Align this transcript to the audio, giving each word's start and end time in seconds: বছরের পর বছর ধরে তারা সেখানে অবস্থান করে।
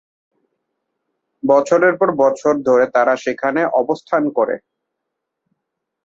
বছরের 1.43 1.93
পর 1.97 2.09
বছর 2.15 2.53
ধরে 2.67 2.85
তারা 2.95 3.13
সেখানে 3.15 3.61
অবস্থান 3.81 4.23
করে। 4.29 4.55